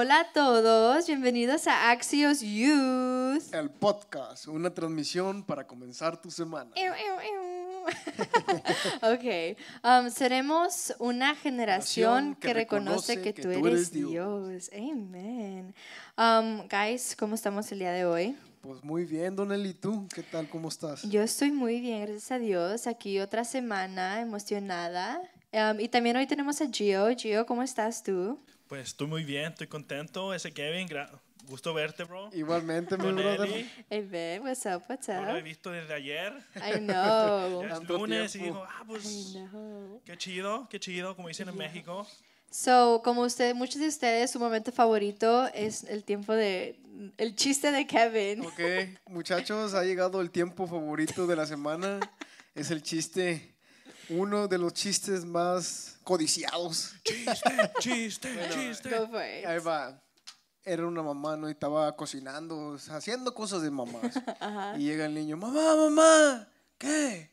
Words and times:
Hola 0.00 0.20
a 0.20 0.32
todos, 0.32 1.08
bienvenidos 1.08 1.66
a 1.66 1.90
Axios 1.90 2.40
Youth. 2.40 3.52
El 3.52 3.68
podcast, 3.68 4.46
una 4.46 4.72
transmisión 4.72 5.42
para 5.42 5.66
comenzar 5.66 6.22
tu 6.22 6.30
semana. 6.30 6.70
ok, 9.02 9.56
um, 9.82 10.08
seremos 10.08 10.94
una 11.00 11.34
generación 11.34 12.36
que, 12.36 12.54
reconoce 12.54 13.20
que, 13.20 13.32
tú 13.32 13.50
eres 13.50 13.90
Dios. 13.90 14.70
Amen. 14.72 15.74
Um, 16.16 16.68
guys, 16.68 17.16
¿cómo 17.18 17.34
estamos 17.34 17.72
el 17.72 17.80
día 17.80 17.90
de 17.90 18.04
hoy? 18.04 18.36
Pues 18.60 18.84
muy 18.84 19.04
bien, 19.04 19.34
Don 19.34 19.50
Eli, 19.50 19.74
¿tú 19.74 20.06
qué 20.14 20.22
tal? 20.22 20.48
¿Cómo 20.48 20.68
estás? 20.68 21.02
Yo 21.02 21.24
estoy 21.24 21.50
muy 21.50 21.80
bien, 21.80 22.02
gracias 22.02 22.30
a 22.30 22.38
Dios. 22.38 22.86
Aquí 22.86 23.18
otra 23.18 23.42
semana 23.42 24.20
emocionada. 24.20 25.20
Um, 25.52 25.80
y 25.80 25.88
también 25.88 26.16
hoy 26.16 26.28
tenemos 26.28 26.60
a 26.60 26.68
Gio. 26.70 27.08
Gio, 27.16 27.44
¿cómo 27.46 27.64
estás 27.64 28.04
tú? 28.04 28.38
Pues 28.68 28.88
estoy 28.88 29.06
muy 29.06 29.24
bien, 29.24 29.52
estoy 29.52 29.66
contento. 29.66 30.34
Ese 30.34 30.52
Kevin, 30.52 30.86
gusto 31.48 31.72
verte, 31.72 32.04
bro. 32.04 32.28
Igualmente, 32.34 32.98
mi 32.98 33.12
brother. 33.12 33.48
Hey, 33.88 34.02
babe, 34.02 34.40
what's 34.40 34.66
up, 34.66 34.82
what's 34.90 35.08
up? 35.08 35.14
No 35.14 35.32
lo 35.32 35.38
he 35.38 35.42
visto 35.42 35.70
desde 35.70 35.94
ayer. 35.94 36.34
I 36.56 36.78
know. 36.80 37.62
es 37.62 37.88
lunes 37.88 38.34
y 38.36 38.40
digo, 38.40 38.62
ah, 38.68 38.84
pues, 38.86 39.38
qué 40.04 40.18
chido, 40.18 40.68
qué 40.68 40.78
chido, 40.78 41.16
como 41.16 41.28
dicen 41.28 41.48
en 41.48 41.56
México. 41.56 42.06
So, 42.50 43.00
como 43.02 43.22
usted, 43.22 43.54
muchos 43.54 43.80
de 43.80 43.88
ustedes, 43.88 44.30
su 44.30 44.38
momento 44.38 44.70
favorito 44.70 45.48
es 45.54 45.84
el 45.84 46.04
tiempo 46.04 46.34
de, 46.34 46.78
el 47.16 47.36
chiste 47.36 47.72
de 47.72 47.86
Kevin. 47.86 48.44
Ok, 48.44 48.60
muchachos, 49.06 49.72
ha 49.72 49.82
llegado 49.82 50.20
el 50.20 50.30
tiempo 50.30 50.66
favorito 50.66 51.26
de 51.26 51.36
la 51.36 51.46
semana. 51.46 52.00
Es 52.54 52.70
el 52.70 52.82
chiste 52.82 53.54
uno 54.10 54.48
de 54.48 54.58
los 54.58 54.72
chistes 54.72 55.24
más 55.24 55.98
codiciados. 56.02 56.94
Chiste, 57.04 57.72
chiste, 57.78 58.48
chiste. 58.50 58.90
Ahí 59.46 59.58
va. 59.58 60.00
Era 60.64 60.86
una 60.86 61.02
mamá, 61.02 61.36
¿no? 61.36 61.48
Y 61.48 61.52
estaba 61.52 61.94
cocinando, 61.96 62.78
haciendo 62.90 63.34
cosas 63.34 63.62
de 63.62 63.70
mamás. 63.70 64.02
Y 64.76 64.84
llega 64.84 65.06
el 65.06 65.14
niño, 65.14 65.36
mamá, 65.36 65.76
mamá, 65.76 66.48
¿qué? 66.76 67.30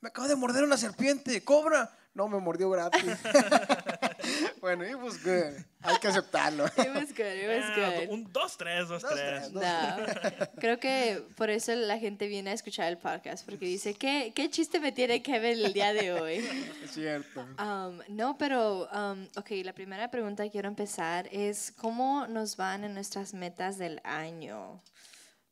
Me 0.00 0.08
acaba 0.10 0.28
de 0.28 0.36
morder 0.36 0.62
una 0.64 0.76
serpiente, 0.76 1.42
cobra. 1.42 1.90
No, 2.14 2.28
me 2.28 2.38
mordió 2.38 2.70
gratis. 2.70 3.02
bueno, 4.60 4.84
it 4.84 4.96
was 4.96 5.22
good. 5.22 5.64
Hay 5.82 5.98
que 6.00 6.08
aceptarlo. 6.08 6.66
It 6.66 6.88
was 6.94 7.12
good, 7.14 7.34
it 7.34 7.48
was 7.48 7.76
good. 7.76 8.08
Un 8.10 8.32
2-3, 8.32 8.86
2-3. 8.86 9.52
No. 9.52 10.46
Creo 10.60 10.78
que 10.78 11.22
por 11.36 11.50
eso 11.50 11.74
la 11.74 11.98
gente 11.98 12.26
viene 12.26 12.50
a 12.50 12.52
escuchar 12.52 12.88
el 12.88 12.98
podcast, 12.98 13.44
porque 13.44 13.66
dice, 13.66 13.94
¿qué, 13.94 14.32
qué 14.34 14.50
chiste 14.50 14.80
me 14.80 14.92
tiene 14.92 15.22
ver 15.22 15.44
el 15.44 15.72
día 15.72 15.92
de 15.92 16.12
hoy? 16.12 16.38
Es 16.84 16.92
cierto. 16.92 17.46
Um, 17.58 18.00
no, 18.08 18.36
pero, 18.38 18.88
um, 18.92 19.28
ok, 19.36 19.50
la 19.64 19.72
primera 19.72 20.10
pregunta 20.10 20.42
que 20.44 20.50
quiero 20.50 20.68
empezar 20.68 21.28
es, 21.30 21.72
¿cómo 21.72 22.26
nos 22.26 22.56
van 22.56 22.84
en 22.84 22.94
nuestras 22.94 23.34
metas 23.34 23.78
del 23.78 24.00
año? 24.04 24.80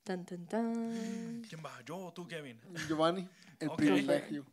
Tan, 0.03 0.25
tan, 0.25 0.47
tan. 0.47 1.43
¿Quién 1.49 1.63
va? 1.65 1.73
¿Yo 1.85 1.97
o 1.99 2.13
tú, 2.13 2.27
Kevin? 2.27 2.61
Giovanni, 2.89 3.29
el 3.61 3.71
privilegio 3.71 4.45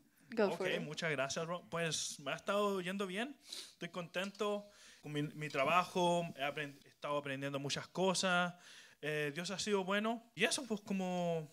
ok, 0.42 0.80
muchas 0.82 1.12
gracias, 1.12 1.46
bro. 1.46 1.64
Pues 1.70 2.20
me 2.20 2.32
ha 2.32 2.36
estado 2.36 2.82
yendo 2.82 3.08
bien. 3.08 3.36
Estoy 3.74 3.90
contento 3.90 4.70
con 5.02 5.12
mi, 5.12 5.50
trabajo. 5.50 6.26
He, 6.36 6.88
estado 6.88 7.18
aprendiendo 7.18 7.60
muchas 7.60 7.88
cosas. 7.88 8.54
Eh, 9.02 9.32
Dios 9.34 9.52
ha 9.52 9.60
sido 9.60 9.84
bueno. 9.84 10.24
Y 10.36 10.46
eso, 10.46 10.66
pues, 10.66 10.82
como 10.82 11.52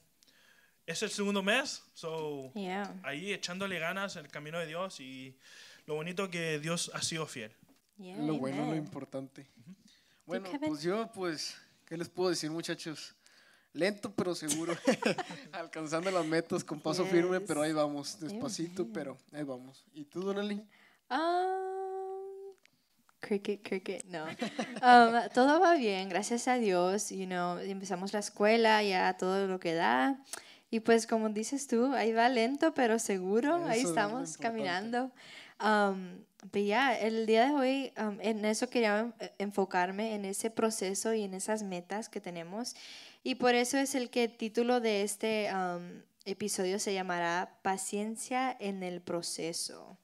es 0.86 1.02
el 1.02 1.10
segundo 1.10 1.42
mes, 1.42 1.84
so, 1.94 2.52
ahí 3.04 3.32
echándole 3.32 3.78
ganas 3.78 4.16
en 4.16 4.24
el 4.24 4.30
camino 4.30 4.58
de 4.58 4.66
Dios 4.66 4.98
y 4.98 5.38
lo 5.86 5.94
bonito 5.94 6.30
que 6.30 6.58
Dios 6.58 6.90
ha 6.94 7.02
sido 7.02 7.26
fiel. 7.26 7.54
lo 7.96 8.38
bueno, 8.38 8.66
lo 8.66 8.76
importante. 8.76 9.46
Bueno, 10.26 10.48
pues 10.60 10.82
yo, 10.82 11.10
pues, 11.12 11.56
¿qué 11.86 11.96
les 11.96 12.08
puedo 12.08 12.30
decir, 12.30 12.50
muchachos? 12.50 13.14
Lento 13.72 14.12
pero 14.14 14.34
seguro, 14.34 14.74
alcanzando 15.52 16.10
las 16.10 16.26
metas 16.26 16.64
con 16.64 16.80
paso 16.80 17.04
firme, 17.04 17.40
pero 17.40 17.62
ahí 17.62 17.72
vamos, 17.72 18.18
despacito, 18.20 18.86
pero 18.92 19.16
ahí 19.32 19.44
vamos. 19.44 19.84
¿Y 19.94 20.04
tú, 20.04 20.20
Donali? 20.22 20.62
Um, 21.10 22.54
cricket, 23.20 23.62
cricket, 23.62 24.04
no. 24.06 24.25
Um, 24.25 25.28
todo 25.34 25.60
va 25.60 25.75
bien, 25.75 26.08
gracias 26.08 26.48
a 26.48 26.56
Dios. 26.56 27.10
You 27.10 27.26
know, 27.26 27.58
empezamos 27.58 28.12
la 28.12 28.20
escuela, 28.20 28.82
ya 28.82 29.16
todo 29.16 29.47
lo 29.47 29.60
que 29.60 29.75
da. 29.75 30.22
Y 30.70 30.81
pues 30.81 31.06
como 31.06 31.28
dices 31.31 31.66
tú, 31.66 31.92
ahí 31.94 32.12
va 32.12 32.28
lento 32.28 32.75
pero 32.75 32.98
seguro, 32.98 33.64
ahí 33.66 33.81
estamos 33.81 34.37
caminando. 34.37 35.10
Um, 35.60 36.25
pero 36.50 36.64
ya, 36.64 36.98
el 36.98 37.26
día 37.26 37.47
de 37.47 37.52
hoy, 37.52 37.92
um, 37.98 38.19
en 38.20 38.44
eso 38.44 38.69
quería 38.70 39.12
enfocarme, 39.38 40.14
en 40.14 40.25
ese 40.25 40.50
proceso 40.50 41.12
y 41.12 41.22
en 41.25 41.34
esas 41.34 41.62
metas 41.62 42.08
que 42.08 42.20
tenemos. 42.20 42.75
Y 43.22 43.34
por 43.34 43.54
eso 43.54 43.76
es 43.78 43.94
el 43.94 44.10
que 44.10 44.25
el 44.25 44.36
título 44.36 44.81
de 44.81 45.03
este 45.03 45.50
um, 45.54 46.03
episodio 46.25 46.78
se 46.78 46.94
llamará 46.94 47.58
Paciencia 47.62 48.56
en 48.58 48.82
el 48.82 49.00
proceso. 49.00 49.98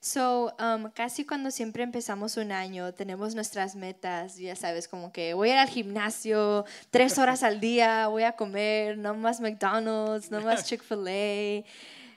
So, 0.00 0.54
um, 0.60 0.90
casi 0.90 1.24
cuando 1.24 1.50
siempre 1.50 1.82
empezamos 1.82 2.36
un 2.36 2.52
año, 2.52 2.92
tenemos 2.92 3.34
nuestras 3.34 3.74
metas, 3.74 4.36
ya 4.36 4.54
sabes, 4.54 4.86
como 4.86 5.12
que 5.12 5.32
voy 5.32 5.48
a 5.48 5.52
ir 5.54 5.58
al 5.60 5.68
gimnasio 5.68 6.66
tres 6.90 7.16
horas 7.16 7.42
al 7.42 7.58
día, 7.58 8.08
voy 8.08 8.24
a 8.24 8.32
comer, 8.32 8.98
no 8.98 9.14
más 9.14 9.40
McDonald's, 9.40 10.30
no 10.30 10.42
más 10.42 10.64
Chick-fil-A. 10.68 11.64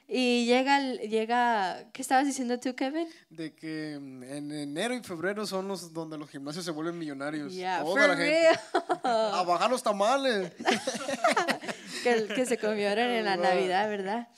Y 0.09 0.45
llega, 0.45 0.79
llega, 0.93 1.83
¿qué 1.91 2.01
estabas 2.01 2.25
diciendo 2.25 2.57
tú, 2.59 2.73
Kevin? 2.75 3.09
De 3.29 3.53
que 3.53 3.99
mm, 3.99 4.23
en 4.23 4.51
enero 4.53 4.95
y 4.95 5.03
febrero 5.03 5.45
son 5.45 5.67
los 5.67 5.91
donde 5.91 6.17
los 6.17 6.29
gimnasios 6.29 6.63
se 6.63 6.71
vuelven 6.71 6.97
millonarios. 6.97 7.53
Yeah, 7.53 7.83
Toda 7.83 8.07
la 8.07 8.15
gente. 8.15 8.47
A 9.03 9.43
bajar 9.45 9.69
los 9.69 9.83
tamales. 9.83 10.53
que, 12.03 12.27
que, 12.33 12.45
se 12.45 12.57
comieron 12.57 13.09
en 13.09 13.25
la 13.25 13.35
Navidad, 13.37 13.89
¿verdad? 13.89 14.29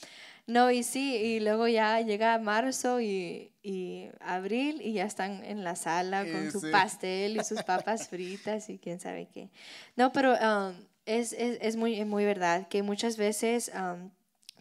No, 0.48 0.72
y 0.72 0.82
sí, 0.82 1.16
y 1.18 1.40
luego 1.40 1.68
ya 1.68 2.02
llega 2.02 2.40
marzo 2.40 3.00
y, 3.00 3.52
y 3.62 4.10
abril 4.22 4.82
y 4.82 4.94
ya 4.94 5.06
están 5.06 5.46
en 5.46 5.64
la 5.64 5.76
sala 5.76 6.26
con 6.26 6.52
su 6.52 6.72
pastel 6.72 7.38
y 7.38 7.44
sus 7.44 7.62
papas 7.62 8.08
fritas 8.08 8.70
y 8.70 8.80
quién 8.80 9.00
sabe 9.00 9.30
qué. 9.32 9.52
No, 9.96 10.12
pero 10.12 10.34
um, 10.34 10.74
es, 11.06 11.34
es, 11.34 11.60
es, 11.62 11.76
muy, 11.76 12.04
muy 12.06 12.26
verdad 12.26 12.68
que 12.70 12.82
muchas 12.82 13.18
veces... 13.18 13.72
Um, 13.76 14.10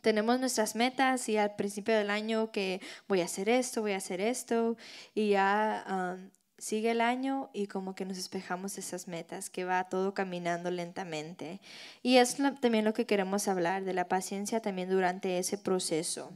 tenemos 0.03 0.41
nuestras 0.41 0.75
metas 0.75 1.28
y 1.28 1.36
al 1.36 1.56
principio 1.56 1.94
del 1.97 2.10
año 2.10 2.50
que 2.53 2.81
voy 3.09 3.20
a 3.20 3.25
hacer 3.25 3.48
esto, 3.48 3.82
voy 3.82 3.92
a 3.92 3.97
hacer 3.98 4.20
esto 4.20 4.76
y 5.14 5.31
ya 5.31 5.84
um, 6.19 6.31
sigue 6.59 6.91
el 6.91 7.00
año 7.00 7.50
y 7.53 7.66
como 7.66 7.94
que 7.94 8.04
nos 8.04 8.16
despejamos 8.16 8.78
esas 8.78 9.09
metas, 9.09 9.48
que 9.48 9.64
va 9.64 9.88
todo 9.88 10.12
caminando 10.14 10.70
lentamente. 10.70 11.60
Y 12.03 12.16
es 12.16 12.36
también 12.60 12.84
lo 12.84 12.92
que 12.92 13.06
queremos 13.06 13.48
hablar, 13.48 13.84
de 13.84 13.94
la 13.94 14.09
paciencia 14.09 14.60
también 14.60 14.91
durante 14.91 15.38
ese 15.38 15.56
proceso. 15.56 16.32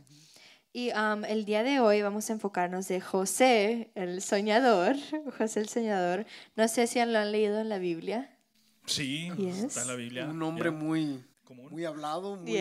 Y 0.73 0.91
um, 0.93 1.25
el 1.27 1.44
día 1.44 1.62
de 1.62 1.81
hoy 1.81 2.00
vamos 2.00 2.31
a 2.31 2.33
enfocarnos 2.33 2.89
de 2.89 3.00
José, 3.00 3.91
el 3.94 4.23
soñador, 4.23 4.97
José 5.39 5.61
el 5.61 5.69
soñador. 5.69 6.25
No 6.56 6.67
sé 6.69 6.87
si 6.87 7.05
lo 7.05 7.19
han 7.19 7.33
leído 7.33 7.61
en 7.61 7.69
la 7.69 7.79
Biblia. 7.79 8.39
Sí, 8.87 9.31
está 9.39 9.83
en 9.83 9.89
la 9.89 9.94
Biblia. 9.94 10.25
Un 10.27 10.39
nombre 10.39 10.71
muy, 10.71 11.23
muy 11.71 11.84
hablado, 11.84 12.37
muy 12.37 12.59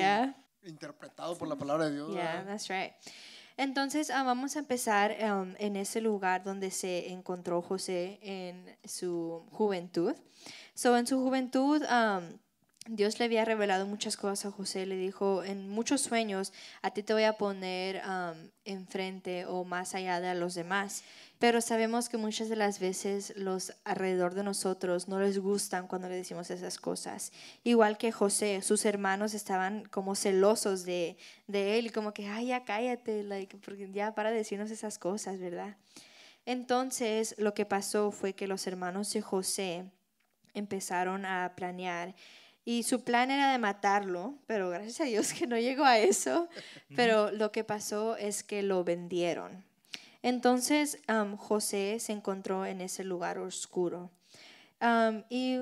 interpretado 0.64 1.38
por 1.38 1.48
la 1.48 1.56
palabra 1.56 1.86
de 1.86 1.96
Dios. 1.96 2.14
Yeah, 2.14 2.44
that's 2.46 2.68
right. 2.70 2.94
Entonces 3.58 4.10
ah, 4.10 4.24
vamos 4.24 4.56
a 4.56 4.60
empezar 4.60 5.16
um, 5.22 5.54
en 5.60 5.76
ese 5.76 6.02
lugar 6.02 6.44
donde 6.44 6.72
se 6.72 7.12
encontró 7.12 7.62
José 7.62 8.20
en 8.22 8.76
su 8.86 9.46
juventud. 9.52 10.16
So, 10.74 10.98
en 10.98 11.06
su 11.06 11.20
juventud, 11.20 11.84
um, 11.84 12.40
Dios 12.88 13.20
le 13.20 13.26
había 13.26 13.46
revelado 13.46 13.86
muchas 13.86 14.18
cosas 14.18 14.48
a 14.48 14.52
José. 14.52 14.86
Le 14.86 14.96
dijo, 14.96 15.44
en 15.44 15.70
muchos 15.70 16.02
sueños, 16.02 16.54
a 16.82 16.92
ti 16.92 17.04
te 17.04 17.14
voy 17.14 17.24
a 17.24 17.38
poner 17.38 18.02
um, 18.08 18.50
enfrente 18.66 19.46
o 19.46 19.64
más 19.64 19.94
allá 19.94 20.20
de 20.20 20.34
los 20.34 20.56
demás. 20.56 21.04
Pero 21.42 21.60
sabemos 21.60 22.08
que 22.08 22.18
muchas 22.18 22.50
de 22.50 22.56
las 22.56 22.80
veces 22.80 23.34
los 23.36 23.74
alrededor 23.84 24.36
de 24.36 24.44
nosotros 24.44 25.08
no 25.08 25.20
les 25.20 25.40
gustan 25.40 25.88
cuando 25.88 26.08
le 26.08 26.14
decimos 26.14 26.52
esas 26.52 26.78
cosas. 26.78 27.32
Igual 27.64 27.98
que 27.98 28.12
José, 28.12 28.62
sus 28.62 28.86
hermanos 28.86 29.34
estaban 29.34 29.86
como 29.86 30.14
celosos 30.14 30.86
de, 30.86 31.18
de 31.48 31.80
él, 31.80 31.92
como 31.92 32.14
que, 32.14 32.28
ay, 32.28 32.50
ya 32.50 32.64
cállate, 32.64 33.24
like, 33.24 33.58
porque 33.58 33.92
ya 33.92 34.14
para 34.14 34.30
decirnos 34.30 34.70
esas 34.70 35.00
cosas, 35.00 35.40
¿verdad? 35.40 35.78
Entonces, 36.46 37.34
lo 37.40 37.56
que 37.56 37.66
pasó 37.66 38.12
fue 38.12 38.34
que 38.34 38.46
los 38.46 38.68
hermanos 38.68 39.12
de 39.12 39.22
José 39.22 39.86
empezaron 40.54 41.26
a 41.26 41.54
planear 41.56 42.14
y 42.66 42.84
su 42.84 43.04
plan 43.04 43.32
era 43.32 43.52
de 43.52 43.58
matarlo, 43.58 44.36
pero 44.46 44.70
gracias 44.70 45.02
a 45.02 45.06
Dios 45.06 45.34
que 45.34 45.48
no 45.48 45.58
llegó 45.58 45.86
a 45.86 45.98
eso. 45.98 46.50
Pero 46.96 47.32
lo 47.32 47.52
que 47.52 47.64
pasó 47.64 48.16
es 48.16 48.44
que 48.44 48.62
lo 48.62 48.84
vendieron. 48.84 49.71
Entonces 50.24 51.00
José 51.38 51.98
se 52.00 52.12
encontró 52.14 52.66
en 52.66 52.82
ese 52.82 53.04
lugar 53.04 53.38
oscuro. 53.40 54.10
y 55.30 55.58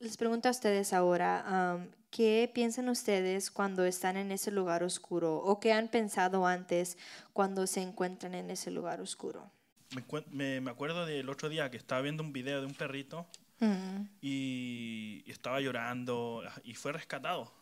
les 0.00 0.16
pregunto 0.16 0.48
a 0.48 0.50
ustedes 0.50 0.92
ahora, 0.92 1.78
¿qué 2.10 2.50
piensan 2.52 2.88
ustedes 2.88 3.50
cuando 3.50 3.84
están 3.84 4.16
en 4.16 4.32
ese 4.32 4.50
lugar 4.50 4.82
oscuro? 4.82 5.36
¿O 5.36 5.60
qué 5.60 5.72
han 5.72 5.88
pensado 5.88 6.46
antes 6.46 6.98
cuando 7.32 7.66
se 7.66 7.80
encuentran 7.82 8.34
en 8.34 8.50
ese 8.50 8.70
lugar 8.70 9.00
oscuro? 9.00 9.50
me, 9.94 10.02
me- 10.30 10.60
me 10.60 10.70
acuerdo 10.72 11.06
del 11.06 11.28
otro 11.28 11.48
día 11.48 11.70
que 11.70 11.76
estaba 11.76 12.00
viendo 12.00 12.22
un 12.22 12.32
video 12.32 12.60
de 12.60 12.66
un 12.66 12.74
perrito 12.74 13.26
Mm. 13.60 14.08
y, 14.20 15.22
y 15.24 15.30
estaba 15.30 15.60
llorando 15.60 16.42
y 16.64 16.74
fue 16.74 16.92
rescatado. 16.92 17.52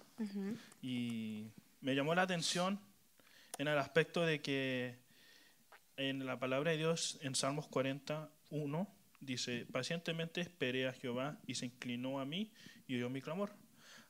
Y 0.80 1.48
me 1.82 1.94
llamó 1.94 2.14
la 2.14 2.22
atención 2.22 2.80
en 3.58 3.68
el 3.68 3.76
aspecto 3.76 4.22
de 4.24 4.40
que 4.40 4.96
en 6.08 6.26
la 6.26 6.38
palabra 6.38 6.72
de 6.72 6.78
Dios, 6.78 7.18
en 7.22 7.34
Salmos 7.34 7.68
41, 7.68 8.88
dice, 9.20 9.66
pacientemente 9.70 10.40
esperé 10.40 10.88
a 10.88 10.92
Jehová 10.92 11.38
y 11.46 11.54
se 11.54 11.66
inclinó 11.66 12.18
a 12.18 12.24
mí 12.24 12.52
y 12.88 12.96
oyó 12.96 13.08
mi 13.08 13.22
clamor. 13.22 13.52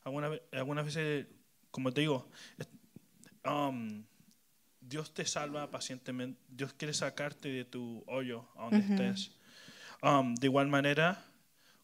Algunas 0.05 0.85
veces, 0.85 1.27
como 1.71 1.93
te 1.93 2.01
digo, 2.01 2.31
um, 3.45 4.05
Dios 4.81 5.13
te 5.13 5.27
salva 5.27 5.71
pacientemente, 5.71 6.41
Dios 6.49 6.73
quiere 6.73 6.95
sacarte 6.95 7.49
de 7.49 7.65
tu 7.65 8.03
hoyo 8.07 8.49
a 8.57 8.71
donde 8.71 8.79
estés. 8.79 9.37
Um, 10.03 10.35
de 10.35 10.47
igual 10.47 10.69
manera, 10.69 11.25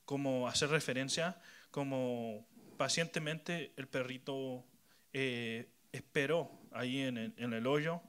como 0.05 0.49
hacer 0.49 0.71
referencia, 0.71 1.41
como 1.71 2.47
pacientemente 2.77 3.73
el 3.77 3.87
perrito 3.89 4.65
eh, 5.13 5.69
esperó 5.93 6.51
ahí 6.73 7.01
en 7.01 7.19
el, 7.19 7.35
en 7.37 7.53
el 7.53 7.67
hoyo 7.67 8.01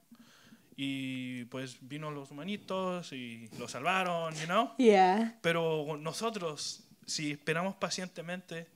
y 0.82 1.44
pues 1.46 1.78
vino 1.82 2.10
los 2.10 2.32
humanitos 2.32 3.12
y 3.12 3.50
lo 3.60 3.68
salvaron, 3.68 4.34
you 4.36 4.46
know? 4.46 4.72
Yeah. 4.78 5.38
Pero 5.42 5.98
nosotros, 5.98 6.88
si 7.06 7.32
esperamos 7.32 7.76
pacientemente, 7.76 8.68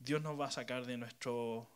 Dios 0.00 0.20
nos 0.20 0.38
va 0.38 0.46
a 0.46 0.50
sacar 0.50 0.84
de 0.84 0.96
nuestro 0.96 1.68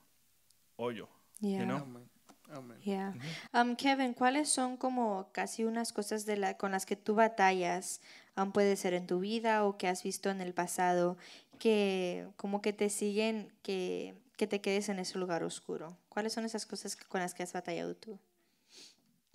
hoyo, 0.75 1.09
Yeah. 1.41 1.61
you 1.61 1.65
know? 1.65 1.77
Amén. 1.79 2.11
Amén. 2.53 2.81
Yeah. 2.83 3.15
Um, 3.55 3.77
Kevin, 3.77 4.15
¿cuáles 4.15 4.49
son 4.49 4.77
como 4.77 5.31
casi 5.31 5.63
unas 5.65 5.93
cosas 5.93 6.27
de 6.27 6.37
la, 6.37 6.57
con 6.57 6.73
las 6.73 6.85
que 6.85 6.97
tú 6.97 7.15
batallas? 7.15 8.01
Um, 8.37 8.51
puede 8.51 8.75
ser 8.75 8.95
en 8.95 9.07
tu 9.07 9.21
vida 9.21 9.65
o 9.65 9.79
que 9.79 9.87
has 9.87 10.03
visto 10.03 10.29
en 10.31 10.41
el 10.41 10.55
pasado, 10.55 11.17
que 11.61 12.27
como 12.37 12.61
que 12.63 12.73
te 12.73 12.91
siguen, 12.91 13.53
que, 13.63 14.15
que 14.37 14.49
te 14.49 14.61
quedes 14.61 14.89
en 14.89 14.99
ese 14.99 15.19
lugar 15.21 15.45
oscuro. 15.45 15.97
¿Cuáles 16.09 16.33
son 16.33 16.45
esas 16.45 16.67
cosas 16.67 16.97
que- 16.97 17.05
con 17.05 17.21
las 17.21 17.33
que 17.35 17.45
has 17.45 17.53
batallado 17.53 17.95
tú? 17.95 18.19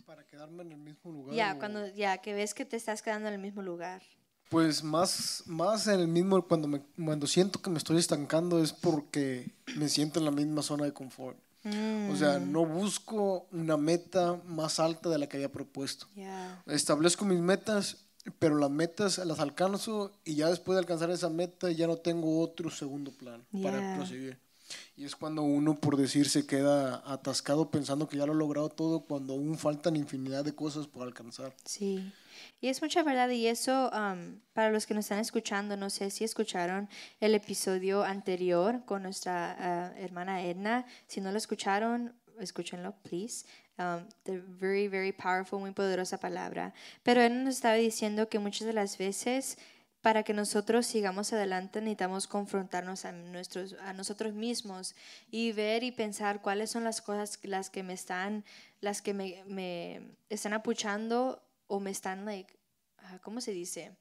Para 0.05 0.25
quedarme 0.25 0.63
en 0.63 0.71
el 0.73 0.77
mismo 0.77 1.11
lugar. 1.11 1.35
Ya, 1.35 1.53
o- 1.55 1.59
cuando 1.59 1.87
ya 1.87 2.17
que 2.19 2.33
ves 2.33 2.53
que 2.53 2.65
te 2.65 2.75
estás 2.77 3.01
quedando 3.01 3.27
en 3.27 3.33
el 3.35 3.39
mismo 3.41 3.61
lugar. 3.61 4.01
Pues 4.49 4.83
más, 4.83 5.43
más 5.47 5.87
en 5.87 5.99
el 5.99 6.07
mismo, 6.07 6.41
cuando, 6.47 6.67
me, 6.67 6.81
cuando 7.03 7.25
siento 7.25 7.61
que 7.61 7.71
me 7.71 7.79
estoy 7.79 7.97
estancando 7.97 8.61
es 8.61 8.71
porque 8.71 9.51
me 9.75 9.89
siento 9.89 10.19
en 10.19 10.25
la 10.25 10.31
misma 10.31 10.61
zona 10.61 10.85
de 10.85 10.93
confort. 10.93 11.37
O 12.11 12.15
sea, 12.15 12.37
Mm. 12.37 12.51
no 12.51 12.63
busco 12.63 13.47
una 13.51 13.75
meta 13.75 14.39
más 14.45 14.79
alta 14.79 15.09
de 15.09 15.17
la 15.17 15.27
que 15.27 15.37
había 15.37 15.51
propuesto. 15.51 16.05
Yeah. 16.13 16.61
Establezco 16.67 17.25
mis 17.25 17.39
metas, 17.39 18.05
pero 18.37 18.55
las 18.59 18.69
metas 18.69 19.17
las 19.17 19.39
alcanzo 19.39 20.11
y 20.23 20.35
ya 20.35 20.47
después 20.49 20.75
de 20.75 20.81
alcanzar 20.81 21.09
esa 21.09 21.29
meta 21.29 21.71
ya 21.71 21.87
no 21.87 21.97
tengo 21.97 22.39
otro 22.39 22.69
segundo 22.69 23.11
plan 23.11 23.43
para 23.63 23.95
proseguir. 23.95 24.37
Y 24.97 25.05
es 25.05 25.15
cuando 25.15 25.43
uno, 25.43 25.75
por 25.75 25.97
decir, 25.97 26.29
se 26.29 26.45
queda 26.45 27.03
atascado 27.05 27.69
pensando 27.69 28.07
que 28.07 28.17
ya 28.17 28.25
lo 28.25 28.33
ha 28.33 28.35
logrado 28.35 28.69
todo 28.69 29.01
cuando 29.01 29.33
aún 29.33 29.57
faltan 29.57 29.95
infinidad 29.95 30.43
de 30.43 30.55
cosas 30.55 30.87
por 30.87 31.03
alcanzar. 31.03 31.53
Sí, 31.65 32.11
y 32.61 32.67
es 32.67 32.81
mucha 32.81 33.03
verdad 33.03 33.29
y 33.29 33.47
eso 33.47 33.91
um, 33.91 34.39
para 34.53 34.71
los 34.71 34.85
que 34.85 34.93
nos 34.93 35.05
están 35.05 35.19
escuchando, 35.19 35.77
no 35.77 35.89
sé 35.89 36.09
si 36.09 36.23
escucharon 36.23 36.89
el 37.19 37.35
episodio 37.35 38.03
anterior 38.03 38.83
con 38.85 39.03
nuestra 39.03 39.55
ah, 39.59 39.93
hermana 39.97 40.43
Edna, 40.45 40.85
si 41.07 41.21
no 41.21 41.31
lo 41.31 41.37
escucharon, 41.37 42.13
escúchenlo, 42.39 42.95
please. 43.03 43.45
Um, 43.77 44.07
the 44.23 44.39
very, 44.39 44.87
very 44.87 45.11
powerful, 45.11 45.59
muy 45.59 45.71
poderosa 45.71 46.17
palabra. 46.17 46.73
Pero 47.03 47.21
él 47.21 47.43
nos 47.43 47.55
estaba 47.55 47.75
diciendo 47.75 48.29
que 48.29 48.39
muchas 48.39 48.67
de 48.67 48.71
las 48.71 48.97
veces 48.97 49.57
para 50.05 50.21
que 50.21 50.35
nosotros 50.35 50.85
sigamos 50.85 51.33
adelante 51.33 51.81
necesitamos 51.81 52.27
confrontarnos 52.27 53.05
a, 53.05 53.11
nuestros, 53.11 53.73
a 53.81 53.91
nosotros 53.91 54.35
mismos 54.35 54.93
y 55.31 55.51
ver 55.51 55.83
y 55.83 55.91
pensar 55.91 56.43
cuáles 56.43 56.69
son 56.69 56.83
las 56.83 57.01
cosas 57.01 57.39
las 57.41 57.71
que 57.71 57.81
me 57.81 57.93
están, 57.93 58.45
las 58.81 59.01
que 59.01 59.15
me, 59.15 59.43
me 59.47 60.15
están 60.29 60.53
apuchando 60.53 61.41
o 61.65 61.79
me 61.79 61.89
están, 61.89 62.23
like, 62.23 62.53
ah, 62.99 63.17
¿cómo 63.23 63.41
se 63.41 63.49
dice? 63.49 63.97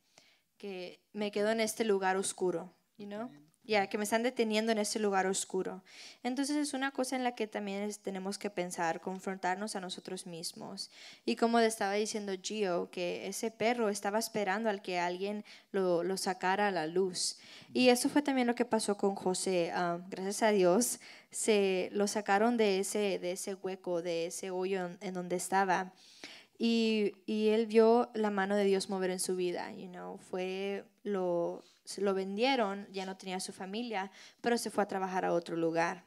Que 0.59 1.01
me 1.15 1.33
quedo 1.33 1.51
en 1.51 1.61
este 1.61 1.87
lugar 1.87 2.19
oscuro, 2.19 2.71
you 2.99 3.06
know? 3.06 3.31
Ya, 3.66 3.87
que 3.87 3.96
me 3.96 4.05
están 4.05 4.22
deteniendo 4.22 4.72
en 4.72 4.78
este 4.78 4.99
lugar 4.99 5.26
oscuro. 5.26 5.82
Entonces 6.22 6.56
es 6.56 6.75
una 6.75 6.90
cosa 6.90 7.16
en 7.16 7.25
la 7.25 7.34
que 7.34 7.46
también 7.46 7.90
tenemos 8.02 8.37
que 8.37 8.50
pensar, 8.50 9.00
confrontarnos 9.00 9.75
a 9.75 9.81
nosotros 9.81 10.26
mismos. 10.26 10.90
Y 11.25 11.37
como 11.37 11.58
le 11.58 11.66
estaba 11.66 11.94
diciendo 11.94 12.34
Gio, 12.43 12.90
que 12.90 13.26
ese 13.26 13.50
perro 13.50 13.88
estaba 13.88 14.19
esperando 14.19 14.69
al 14.69 14.82
que 14.82 14.99
alguien 14.99 15.44
lo, 15.72 16.02
lo 16.02 16.19
sacara 16.19 16.69
a 16.69 16.70
la 16.70 16.87
luz. 16.87 17.38
Y 17.72 17.88
eso 17.88 18.11
fue 18.11 18.20
también 18.20 18.46
lo 18.46 18.55
que 18.55 18.66
pasó 18.66 18.99
con 18.99 19.14
José. 19.14 19.70
Ah, 19.75 19.99
gracias 20.10 20.43
a 20.43 20.50
Dios 20.50 21.00
se 21.31 21.88
lo 21.93 22.06
sacaron 22.06 22.56
de 22.56 22.78
ese, 22.81 23.19
de 23.19 23.32
ese 23.32 23.55
hueco, 23.55 24.02
de 24.02 24.26
ese 24.26 24.50
hoyo 24.50 24.87
en, 24.87 24.99
en 25.00 25.14
donde 25.14 25.37
estaba. 25.37 25.93
Y, 26.58 27.14
y 27.26 27.49
él 27.49 27.67
vio 27.67 28.10
la 28.14 28.31
mano 28.31 28.56
de 28.56 28.64
Dios 28.64 28.88
mover 28.88 29.10
en 29.10 29.19
su 29.19 29.34
vida, 29.34 29.72
you 29.72 29.88
know, 29.88 30.19
fue, 30.19 30.84
lo, 31.02 31.64
lo 31.98 32.14
vendieron, 32.14 32.86
ya 32.92 33.06
no 33.06 33.16
tenía 33.16 33.40
su 33.40 33.52
familia, 33.52 34.10
pero 34.40 34.58
se 34.58 34.70
fue 34.70 34.84
a 34.84 34.88
trabajar 34.88 35.25
a 35.25 35.32
otro 35.32 35.56
lugar. 35.56 36.04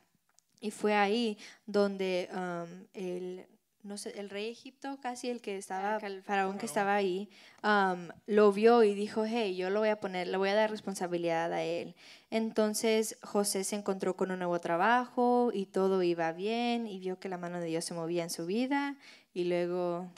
Y 0.60 0.72
fue 0.72 0.96
ahí 0.96 1.38
donde 1.66 2.30
um, 2.34 2.88
el, 2.94 3.46
no 3.84 3.98
sé, 3.98 4.20
el 4.20 4.30
rey 4.30 4.46
de 4.46 4.52
Egipto, 4.52 4.98
casi 5.02 5.30
el 5.30 5.40
que 5.40 5.58
estaba, 5.58 5.98
el 5.98 6.24
faraón 6.24 6.58
que 6.58 6.66
estaba 6.66 6.96
ahí, 6.96 7.30
um, 7.64 8.10
lo 8.26 8.52
vio 8.52 8.84
y 8.84 8.96
dijo, 8.96 9.26
hey, 9.26 9.56
yo 9.56 9.70
lo 9.70 9.80
voy 9.80 9.90
a 9.90 10.00
poner, 10.00 10.28
le 10.28 10.38
voy 10.38 10.50
a 10.50 10.56
dar 10.56 10.72
responsabilidad 10.72 11.54
a 11.54 11.64
él. 11.64 11.96
Entonces 12.32 13.18
José 13.22 13.64
se 13.64 13.76
encontró 13.76 14.16
con 14.18 14.32
un 14.32 14.40
nuevo 14.40 14.60
trabajo 14.60 15.52
y 15.54 15.68
todo 15.68 16.02
iba 16.02 16.32
bien 16.32 16.88
y 16.88 17.00
vio 17.00 17.20
que 17.20 17.30
la 17.30 17.38
mano 17.38 17.60
de 17.60 17.68
Dios 17.68 17.86
se 17.86 17.94
movía 17.94 18.24
en 18.24 18.30
su 18.30 18.46
vida 18.46 18.98
y 19.34 19.46
luego 19.46 20.10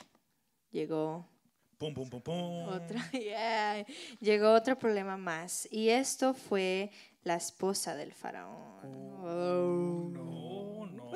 llegó 0.70 1.26
Pum, 1.80 1.94
pum, 1.94 2.10
pum, 2.10 2.20
pum. 2.20 2.68
otro, 2.68 2.98
yeah, 3.12 3.86
llegó 4.20 4.52
otro 4.52 4.78
problema 4.78 5.16
más 5.16 5.66
y 5.72 5.88
esto 5.88 6.34
fue 6.34 6.90
la 7.24 7.36
esposa 7.36 7.94
del 7.96 8.12
faraón. 8.12 8.54
Oh. 9.24 10.12
Oh, 10.12 10.86
no. 10.86 11.10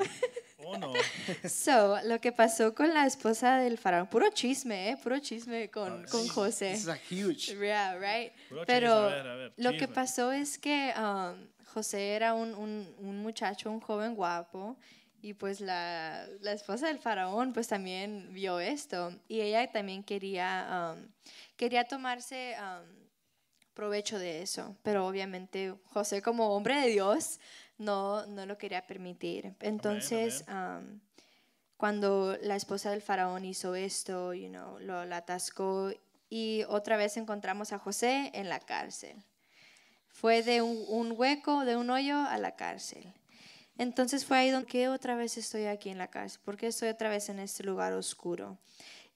Oh, 0.65 0.77
no. 0.79 0.93
So, 1.47 1.99
lo 2.05 2.19
que 2.19 2.31
pasó 2.31 2.73
con 2.73 2.91
la 2.95 3.05
esposa 3.05 3.59
del 3.59 3.77
faraón, 3.77 4.07
puro 4.07 4.27
chisme, 4.31 4.89
¿eh? 4.89 4.97
puro 4.97 5.19
chisme 5.19 5.69
con, 5.69 6.03
Ah, 6.03 6.09
con. 6.09 6.27
José. 6.27 6.71
This 6.71 6.81
is 6.81 6.87
a 6.87 6.97
huge. 7.11 7.53
Yeah, 7.55 7.93
right. 7.99 8.31
Puro 8.49 8.61
chisme, 8.61 8.65
Pero 8.65 8.91
a 8.93 9.07
ver, 9.09 9.27
a 9.27 9.35
ver, 9.35 9.53
lo 9.57 9.71
que 9.77 9.87
pasó 9.87 10.31
es 10.31 10.57
que 10.57 10.91
um, 10.97 11.47
José 11.75 12.15
era 12.15 12.33
un, 12.33 12.55
un, 12.55 12.91
un 12.97 13.19
muchacho, 13.21 13.69
un 13.69 13.79
joven 13.81 14.15
guapo, 14.15 14.75
y 15.25 15.33
pues 15.33 15.59
la, 15.59 16.27
la 16.41 16.51
esposa 16.51 16.85
del 16.85 16.99
faraón 16.99 17.51
pues 17.51 17.67
también 17.67 18.31
vio 18.31 18.59
esto, 18.59 19.11
y 19.27 19.41
ella 19.41 19.71
también 19.71 20.03
quería, 20.03 20.93
um, 20.93 21.07
quería 21.57 21.83
tomarse 21.83 22.55
um, 22.59 22.85
provecho 23.73 24.19
de 24.19 24.43
eso, 24.43 24.77
pero 24.83 25.07
obviamente 25.07 25.73
José 25.85 26.21
como 26.21 26.55
hombre 26.55 26.79
de 26.79 26.89
Dios 26.89 27.39
no, 27.79 28.27
no 28.27 28.45
lo 28.45 28.59
quería 28.59 28.85
permitir. 28.85 29.55
Entonces, 29.61 30.45
um, 30.47 30.99
cuando 31.75 32.37
la 32.43 32.55
esposa 32.55 32.91
del 32.91 33.01
faraón 33.01 33.45
hizo 33.45 33.73
esto, 33.73 34.31
you 34.35 34.49
know, 34.49 34.77
lo 34.77 35.05
la 35.05 35.17
atascó 35.17 35.91
y 36.29 36.65
otra 36.69 36.97
vez 36.97 37.17
encontramos 37.17 37.73
a 37.73 37.79
José 37.79 38.29
en 38.35 38.47
la 38.47 38.59
cárcel. 38.59 39.17
Fue 40.07 40.43
de 40.43 40.61
un, 40.61 40.85
un 40.87 41.13
hueco, 41.17 41.65
de 41.65 41.75
un 41.77 41.89
hoyo 41.89 42.19
a 42.19 42.37
la 42.37 42.55
cárcel. 42.55 43.11
Entonces 43.77 44.25
fue 44.25 44.37
ahí 44.37 44.49
donde, 44.49 44.65
¿por 44.65 44.71
qué 44.71 44.87
otra 44.89 45.15
vez 45.15 45.37
estoy 45.37 45.65
aquí 45.65 45.89
en 45.89 45.97
la 45.97 46.07
cárcel? 46.07 46.41
¿Por 46.45 46.57
qué 46.57 46.67
estoy 46.67 46.89
otra 46.89 47.09
vez 47.09 47.29
en 47.29 47.39
este 47.39 47.63
lugar 47.63 47.93
oscuro? 47.93 48.57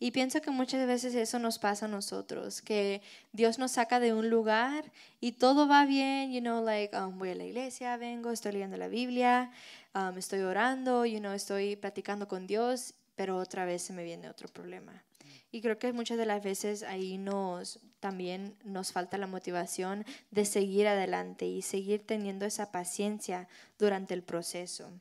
Y 0.01 0.11
pienso 0.11 0.41
que 0.41 0.49
muchas 0.49 0.87
veces 0.87 1.13
eso 1.13 1.39
nos 1.39 1.59
pasa 1.59 1.85
a 1.85 1.89
nosotros, 1.89 2.61
que 2.61 3.01
Dios 3.33 3.59
nos 3.59 3.71
saca 3.71 3.99
de 3.99 4.13
un 4.13 4.29
lugar 4.29 4.89
y 5.19 5.33
todo 5.33 5.67
va 5.67 5.85
bien, 5.85 6.31
you 6.31 6.39
know, 6.39 6.63
like, 6.63 6.95
um, 6.95 7.19
voy 7.19 7.31
a 7.31 7.35
la 7.35 7.43
iglesia, 7.43 7.97
vengo, 7.97 8.31
estoy 8.31 8.53
leyendo 8.53 8.77
la 8.77 8.87
Biblia, 8.87 9.51
um, 9.93 10.17
estoy 10.17 10.39
orando, 10.39 11.05
you 11.05 11.19
know, 11.19 11.33
estoy 11.33 11.75
platicando 11.75 12.29
con 12.29 12.47
Dios, 12.47 12.93
pero 13.17 13.35
otra 13.35 13.65
vez 13.65 13.81
se 13.81 13.91
me 13.91 14.05
viene 14.05 14.29
otro 14.29 14.47
problema. 14.47 15.03
Y 15.51 15.61
creo 15.61 15.77
que 15.77 15.91
muchas 15.91 16.17
de 16.17 16.25
las 16.25 16.41
veces 16.41 16.83
ahí 16.83 17.17
nos 17.17 17.81
también 17.99 18.57
nos 18.63 18.91
falta 18.91 19.17
la 19.17 19.27
motivación 19.27 20.05
de 20.31 20.45
seguir 20.45 20.87
adelante 20.87 21.45
y 21.45 21.61
seguir 21.61 22.05
teniendo 22.05 22.45
esa 22.45 22.71
paciencia 22.71 23.47
durante 23.77 24.13
el 24.13 24.23
proceso. 24.23 24.91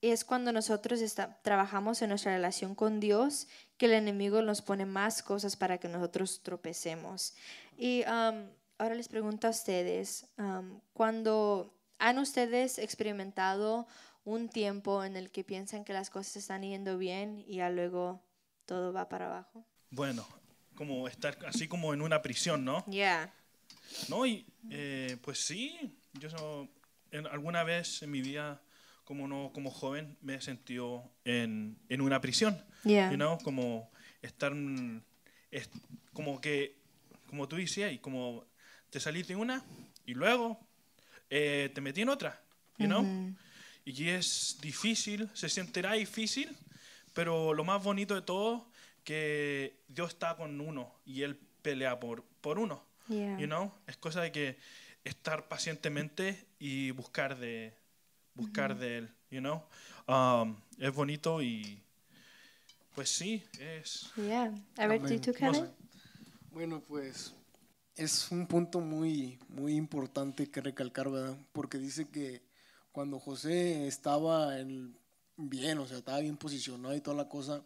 Es 0.00 0.24
cuando 0.24 0.52
nosotros 0.52 1.00
trabajamos 1.42 2.00
en 2.00 2.08
nuestra 2.08 2.32
relación 2.32 2.74
con 2.74 3.00
Dios 3.00 3.48
que 3.76 3.86
el 3.86 3.92
enemigo 3.92 4.40
nos 4.40 4.62
pone 4.62 4.86
más 4.86 5.22
cosas 5.22 5.56
para 5.56 5.78
que 5.78 5.88
nosotros 5.88 6.40
tropecemos. 6.42 7.34
Y 7.76 8.02
ahora 8.04 8.94
les 8.94 9.08
pregunto 9.08 9.46
a 9.46 9.50
ustedes, 9.50 10.26
cuando 10.94 11.74
han 11.98 12.18
ustedes 12.18 12.78
experimentado 12.78 13.86
un 14.24 14.48
tiempo 14.48 15.04
en 15.04 15.16
el 15.16 15.30
que 15.30 15.44
piensan 15.44 15.84
que 15.84 15.92
las 15.92 16.08
cosas 16.08 16.36
están 16.36 16.62
yendo 16.62 16.96
bien 16.96 17.44
y 17.46 17.56
ya 17.56 17.68
luego 17.68 18.22
todo 18.64 18.92
va 18.92 19.08
para 19.08 19.26
abajo? 19.26 19.64
Bueno, 19.90 20.26
como 20.80 21.06
estar 21.08 21.36
así 21.46 21.68
como 21.68 21.92
en 21.92 22.00
una 22.00 22.22
prisión, 22.22 22.64
¿no? 22.64 22.86
Yeah. 22.86 23.30
No, 24.08 24.24
y 24.24 24.46
eh, 24.70 25.18
pues 25.20 25.38
sí, 25.38 25.78
yo 26.14 26.30
so- 26.30 26.70
en, 27.10 27.26
alguna 27.26 27.64
vez 27.64 28.00
en 28.02 28.10
mi 28.10 28.22
vida 28.22 28.62
como 29.04 29.28
no 29.28 29.50
como 29.52 29.70
joven 29.70 30.16
me 30.22 30.36
he 30.36 30.40
sentido 30.40 31.04
en, 31.26 31.76
en 31.90 32.00
una 32.00 32.18
prisión, 32.22 32.64
Yeah. 32.84 33.10
you 33.10 33.16
know, 33.16 33.36
como 33.44 33.90
estar 34.22 34.54
mm, 34.54 35.02
es- 35.50 35.68
como 36.14 36.40
que 36.40 36.78
como 37.26 37.46
tú 37.46 37.56
decías 37.56 37.92
y 37.92 37.98
como 37.98 38.46
te 38.88 39.00
saliste 39.00 39.36
una 39.36 39.62
y 40.06 40.14
luego 40.14 40.58
eh, 41.28 41.70
te 41.74 41.82
metí 41.82 42.00
en 42.00 42.08
otra, 42.08 42.40
you 42.78 42.86
know? 42.86 43.04
Y 43.84 44.08
es 44.08 44.56
difícil, 44.62 45.28
se 45.34 45.50
sentirá 45.50 45.92
difícil, 45.92 46.56
pero 47.12 47.52
lo 47.52 47.64
más 47.64 47.82
bonito 47.84 48.14
de 48.14 48.22
todo 48.22 48.69
que 49.04 49.76
Dios 49.88 50.10
está 50.10 50.36
con 50.36 50.60
uno 50.60 50.92
y 51.04 51.22
él 51.22 51.36
pelea 51.62 51.98
por 52.00 52.24
por 52.40 52.58
uno. 52.58 52.82
Yeah. 53.08 53.38
You 53.38 53.46
know, 53.46 53.72
es 53.86 53.96
cosa 53.96 54.20
de 54.22 54.32
que 54.32 54.58
estar 55.04 55.48
pacientemente 55.48 56.46
y 56.58 56.90
buscar 56.92 57.38
de 57.38 57.74
buscar 58.34 58.78
de 58.78 58.98
él, 58.98 59.10
you 59.30 59.40
know. 59.40 59.62
Um, 60.06 60.56
es 60.78 60.92
bonito 60.94 61.42
y 61.42 61.82
pues 62.94 63.08
sí, 63.10 63.42
es 63.58 64.10
Yeah. 64.16 64.52
A 64.76 64.86
ver. 64.86 65.00
¿tú, 65.20 65.32
sé. 65.32 65.70
Bueno, 66.52 66.80
pues 66.80 67.34
es 67.96 68.30
un 68.30 68.46
punto 68.46 68.80
muy, 68.80 69.38
muy 69.48 69.74
importante 69.74 70.50
que 70.50 70.60
recalcar, 70.60 71.10
¿verdad? 71.10 71.36
Porque 71.52 71.78
dice 71.78 72.08
que 72.08 72.42
cuando 72.92 73.18
José 73.18 73.86
estaba 73.86 74.58
en- 74.58 74.96
bien, 75.36 75.78
o 75.78 75.86
sea, 75.86 75.98
estaba 75.98 76.20
bien 76.20 76.36
posicionado 76.36 76.94
y 76.94 77.00
toda 77.00 77.16
la 77.16 77.28
cosa, 77.28 77.62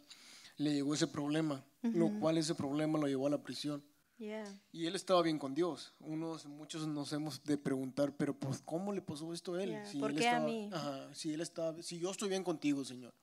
le 0.57 0.73
llegó 0.73 0.93
ese 0.93 1.07
problema, 1.07 1.63
lo 1.81 2.09
cual 2.19 2.37
ese 2.37 2.55
problema 2.55 2.97
lo 2.99 3.07
llevó 3.07 3.27
a 3.27 3.29
la 3.29 3.41
prisión. 3.43 3.83
Yeah. 4.17 4.45
Y 4.71 4.85
él 4.85 4.95
estaba 4.95 5.21
bien 5.21 5.37
con 5.37 5.53
Dios. 5.53 5.93
Unos, 5.99 6.45
muchos 6.45 6.87
nos 6.87 7.11
hemos 7.11 7.43
de 7.43 7.57
preguntar, 7.57 8.15
pero 8.15 8.33
pues, 8.33 8.61
¿cómo 8.63 8.93
le 8.93 9.01
pasó 9.01 9.33
esto 9.33 9.55
a 9.55 9.63
él? 9.63 9.71
Yeah, 9.71 9.85
Si 9.85 9.99
¿por 9.99 10.11
él 10.11 10.17
qué 10.17 10.27
a 10.27 10.31
estaba- 10.31 10.45
mí? 10.47 10.69
Ajá, 10.71 11.13
si 11.13 11.33
él 11.33 11.41
estaba, 11.41 11.81
si 11.83 11.99
yo 11.99 12.11
estoy 12.11 12.29
bien 12.29 12.43
contigo, 12.43 12.85
Señor. 12.85 13.13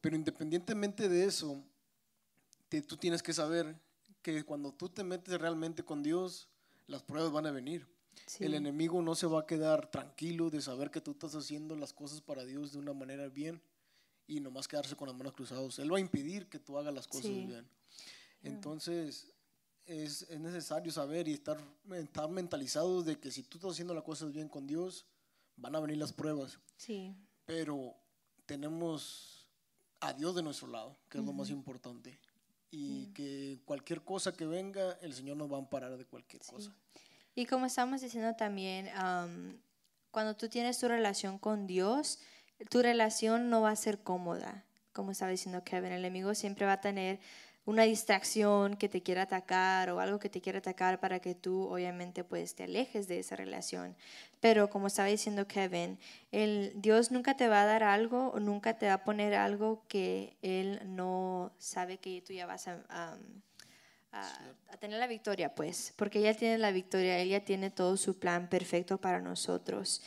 Pero 0.00 0.16
independientemente 0.16 1.08
de 1.10 1.24
eso, 1.26 1.62
te- 2.70 2.80
tú 2.82 2.96
tienes 2.96 3.22
que 3.22 3.34
saber 3.34 3.76
que 4.22 4.42
cuando 4.44 4.72
tú 4.72 4.88
te 4.88 5.04
metes 5.04 5.38
realmente 5.38 5.82
con 5.82 6.02
Dios, 6.02 6.48
las 6.86 7.02
pruebas 7.02 7.30
van 7.32 7.46
a 7.46 7.50
venir. 7.50 7.86
Sí. 8.26 8.44
El 8.44 8.54
enemigo 8.54 9.02
no 9.02 9.14
se 9.14 9.26
va 9.26 9.40
a 9.40 9.46
quedar 9.46 9.90
tranquilo 9.90 10.48
de 10.48 10.62
saber 10.62 10.90
que 10.90 11.02
tú 11.02 11.10
estás 11.10 11.34
haciendo 11.34 11.76
las 11.76 11.92
cosas 11.92 12.22
para 12.22 12.44
Dios 12.44 12.72
de 12.72 12.78
una 12.78 12.94
manera 12.94 13.28
bien 13.28 13.60
y 14.26 14.40
nomás 14.40 14.66
quedarse 14.68 14.96
con 14.96 15.08
las 15.08 15.16
manos 15.16 15.32
cruzadas. 15.34 15.78
Él 15.78 15.92
va 15.92 15.98
a 15.98 16.00
impedir 16.00 16.48
que 16.48 16.58
tú 16.58 16.78
hagas 16.78 16.92
las 16.92 17.06
cosas 17.06 17.26
Sí. 17.26 17.46
bien. 17.46 17.66
Entonces, 18.42 19.28
es, 19.86 20.22
es 20.22 20.40
necesario 20.40 20.90
saber 20.92 21.28
y 21.28 21.32
estar, 21.32 21.58
estar 21.94 22.28
mentalizados 22.28 23.04
de 23.04 23.18
que 23.18 23.30
si 23.30 23.42
tú 23.42 23.58
estás 23.58 23.72
haciendo 23.72 23.94
las 23.94 24.04
cosas 24.04 24.32
bien 24.32 24.48
con 24.48 24.66
Dios, 24.66 25.06
van 25.56 25.74
a 25.76 25.80
venir 25.80 25.96
las 25.98 26.12
pruebas. 26.12 26.58
Sí. 26.76 27.14
Pero 27.44 27.94
tenemos 28.46 29.46
a 30.00 30.12
Dios 30.12 30.34
de 30.34 30.42
nuestro 30.42 30.68
lado, 30.68 30.96
que 31.08 31.18
es 31.18 31.24
lo 31.24 31.32
más 31.32 31.50
importante. 31.50 32.18
Y 32.70 33.06
que 33.14 33.60
cualquier 33.64 34.02
cosa 34.02 34.32
que 34.32 34.44
venga, 34.44 34.92
el 35.00 35.14
Señor 35.14 35.36
nos 35.36 35.50
va 35.50 35.56
a 35.56 35.60
amparar 35.60 35.96
de 35.96 36.04
cualquier 36.04 36.42
cosa. 36.42 36.74
Y 37.34 37.46
como 37.46 37.66
estamos 37.66 38.00
diciendo 38.00 38.34
también, 38.36 38.88
am, 38.94 39.58
cuando 40.10 40.34
tú 40.36 40.48
tienes 40.48 40.78
tu 40.78 40.88
relación 40.88 41.38
con 41.38 41.66
Dios, 41.66 42.18
tu 42.70 42.82
relación 42.82 43.50
no 43.50 43.62
va 43.62 43.70
a 43.70 43.76
ser 43.76 43.98
cómoda. 43.98 44.64
Como 44.92 45.10
estaba 45.10 45.30
diciendo 45.30 45.62
Kevin, 45.64 45.92
el 45.92 46.00
enemigo 46.00 46.34
siempre 46.34 46.66
va 46.66 46.74
a 46.74 46.80
tener 46.80 47.20
una 47.66 47.82
distracción 47.82 48.76
que 48.76 48.88
te 48.88 49.02
quiera 49.02 49.22
atacar 49.22 49.90
o 49.90 49.98
algo 49.98 50.20
que 50.20 50.28
te 50.28 50.40
quiera 50.40 50.60
atacar 50.60 51.00
para 51.00 51.18
que 51.18 51.34
tú 51.34 51.68
obviamente 51.68 52.22
pues 52.22 52.54
te 52.54 52.62
alejes 52.62 53.08
de 53.08 53.18
esa 53.18 53.34
relación. 53.34 53.96
Pero 54.40 54.70
como 54.70 54.86
estaba 54.86 55.08
diciendo 55.08 55.48
Kevin, 55.48 55.98
el, 56.30 56.72
Dios 56.76 57.10
nunca 57.10 57.36
te 57.36 57.48
va 57.48 57.62
a 57.62 57.66
dar 57.66 57.82
algo 57.82 58.28
o 58.28 58.38
nunca 58.38 58.78
te 58.78 58.86
va 58.86 58.94
a 58.94 59.04
poner 59.04 59.34
algo 59.34 59.82
que 59.88 60.36
Él 60.42 60.80
no 60.86 61.52
sabe 61.58 61.98
que 61.98 62.22
tú 62.22 62.32
ya 62.32 62.46
vas 62.46 62.68
a, 62.68 62.84
am, 62.88 63.42
a, 64.12 64.32
a 64.70 64.76
tener 64.76 65.00
la 65.00 65.08
victoria, 65.08 65.52
pues, 65.56 65.92
porque 65.96 66.20
ella 66.20 66.34
tiene 66.34 66.58
la 66.58 66.70
victoria, 66.70 67.18
ella 67.18 67.44
tiene 67.44 67.70
todo 67.70 67.96
su 67.96 68.16
plan 68.16 68.48
perfecto 68.48 68.98
para 68.98 69.20
nosotros. 69.20 70.02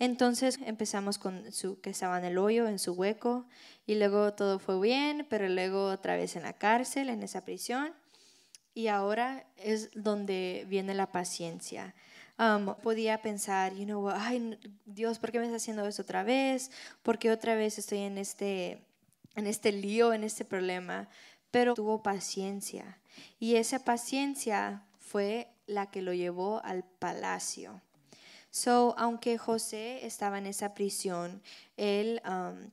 Entonces 0.00 0.58
empezamos 0.64 1.18
con 1.18 1.52
su 1.52 1.78
que 1.82 1.90
estaba 1.90 2.18
en 2.18 2.24
el 2.24 2.38
hoyo, 2.38 2.66
en 2.66 2.78
su 2.78 2.94
hueco, 2.94 3.46
y 3.86 3.96
luego 3.96 4.32
todo 4.32 4.58
fue 4.58 4.80
bien, 4.80 5.26
pero 5.28 5.46
luego 5.46 5.88
otra 5.88 6.16
vez 6.16 6.36
en 6.36 6.42
la 6.42 6.54
cárcel, 6.54 7.10
en 7.10 7.22
esa 7.22 7.44
prisión, 7.44 7.92
y 8.72 8.86
ahora 8.86 9.46
es 9.58 9.90
donde 9.94 10.64
viene 10.68 10.94
la 10.94 11.12
paciencia. 11.12 11.94
Um, 12.38 12.74
podía 12.76 13.20
pensar, 13.20 13.74
you 13.74 13.84
know, 13.84 14.08
ay, 14.08 14.58
Dios, 14.86 15.18
¿por 15.18 15.32
qué 15.32 15.38
me 15.38 15.44
está 15.44 15.58
haciendo 15.58 15.86
esto 15.86 16.00
otra 16.00 16.22
vez? 16.22 16.70
¿Por 17.02 17.18
qué 17.18 17.30
otra 17.30 17.54
vez 17.54 17.78
estoy 17.78 17.98
en 17.98 18.16
este, 18.16 18.82
en 19.34 19.46
este 19.46 19.70
lío, 19.70 20.14
en 20.14 20.24
este 20.24 20.46
problema? 20.46 21.10
Pero 21.50 21.74
tuvo 21.74 22.02
paciencia. 22.02 22.98
Y 23.38 23.56
esa 23.56 23.80
paciencia 23.80 24.82
fue 24.98 25.48
la 25.66 25.90
que 25.90 26.00
lo 26.00 26.14
llevó 26.14 26.62
al 26.64 26.84
palacio. 26.84 27.82
So, 28.50 28.94
aunque 28.98 29.38
José 29.38 30.04
estaba 30.04 30.38
en 30.38 30.46
esa 30.46 30.74
prisión, 30.74 31.40
él 31.76 32.20
um, 32.28 32.70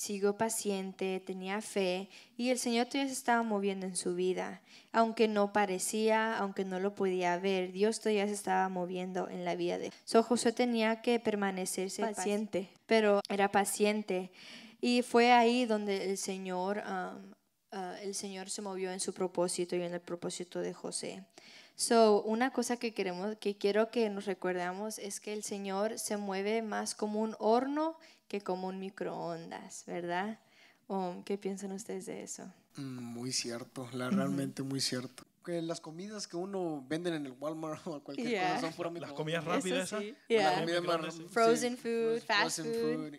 siguió 0.00 0.36
paciente, 0.36 1.20
tenía 1.20 1.60
fe 1.60 2.08
y 2.36 2.48
el 2.48 2.58
Señor 2.58 2.86
todavía 2.86 3.08
se 3.08 3.18
estaba 3.18 3.42
moviendo 3.42 3.86
en 3.86 3.96
su 3.96 4.14
vida. 4.14 4.62
Aunque 4.92 5.28
no 5.28 5.52
parecía, 5.52 6.38
aunque 6.38 6.64
no 6.64 6.80
lo 6.80 6.94
podía 6.94 7.36
ver, 7.38 7.70
Dios 7.70 8.00
todavía 8.00 8.26
se 8.26 8.32
estaba 8.32 8.68
moviendo 8.68 9.28
en 9.28 9.44
la 9.44 9.54
vida 9.54 9.78
de 9.78 9.92
So, 10.04 10.22
José 10.22 10.52
tenía 10.52 11.02
que 11.02 11.20
permanecerse 11.20 12.02
paciente, 12.02 12.70
pero 12.86 13.20
era 13.28 13.52
paciente. 13.52 14.30
Y 14.80 15.02
fue 15.02 15.32
ahí 15.32 15.66
donde 15.66 16.10
el 16.10 16.16
Señor, 16.16 16.82
um, 16.86 17.32
uh, 17.72 17.94
el 18.02 18.14
Señor 18.14 18.50
se 18.50 18.62
movió 18.62 18.90
en 18.92 19.00
su 19.00 19.12
propósito 19.12 19.76
y 19.76 19.82
en 19.82 19.94
el 19.94 20.00
propósito 20.00 20.60
de 20.60 20.72
José. 20.74 21.24
So, 21.76 22.22
una 22.22 22.52
cosa 22.52 22.76
que 22.76 22.92
queremos, 22.92 23.36
que 23.38 23.56
quiero 23.56 23.90
que 23.90 24.10
nos 24.10 24.26
recordemos 24.26 24.98
es 24.98 25.18
que 25.20 25.32
el 25.32 25.42
Señor 25.42 25.98
se 25.98 26.16
mueve 26.18 26.60
más 26.62 26.94
como 26.94 27.20
un 27.20 27.34
horno 27.38 27.96
que 28.28 28.42
como 28.42 28.68
un 28.68 28.78
microondas, 28.78 29.84
¿verdad? 29.86 30.38
Um, 30.88 31.22
¿Qué 31.24 31.38
piensan 31.38 31.72
ustedes 31.72 32.06
de 32.06 32.22
eso? 32.22 32.44
Mm, 32.76 33.02
Muy 33.02 33.32
cierto, 33.32 33.88
la, 33.92 34.10
realmente 34.10 34.62
muy 34.62 34.80
cierto. 34.80 35.24
Que 35.44 35.62
las 35.62 35.80
comidas 35.80 36.28
que 36.28 36.36
uno 36.36 36.84
venden 36.86 37.14
en 37.14 37.26
el 37.26 37.32
Walmart 37.40 37.80
o 37.86 38.00
cualquier 38.04 38.28
Yeah. 38.28 38.54
cosa 38.56 38.60
son 38.66 38.72
pura 38.74 38.90
las 39.00 39.12
comidas 39.12 39.44
rápidas 39.44 39.88
sí. 39.88 40.14
Yeah. 40.28 40.50
La 40.52 40.60
comida 40.60 40.80
más- 40.80 40.82
Microondas, 40.82 41.14
sí. 41.14 41.26
Frozen 41.30 41.76
food, 41.78 42.20
frozen 42.20 42.26
fast 42.26 42.58
food. 42.60 43.14